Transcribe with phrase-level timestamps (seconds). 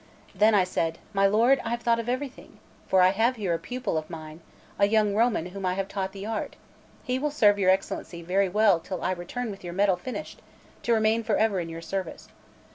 [0.33, 2.57] Then I said: "My lord, I have thought of everything,
[2.87, 4.41] for I have here a pupil of mine,
[4.79, 6.55] a young Roman whom I have taught the art;
[7.03, 10.41] he will serve your Excellency very well till I return with your medal finished,
[10.81, 12.29] to remain for ever in your service.